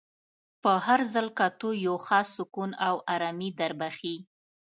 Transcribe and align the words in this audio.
په 0.63 0.71
هر 0.85 0.99
ځل 1.13 1.27
کتو 1.39 1.67
یو 1.85 1.95
خاص 2.05 2.27
سکون 2.37 2.71
او 2.87 2.95
ارامي 3.13 3.49
در 3.59 3.71
بخښي. 3.79 4.15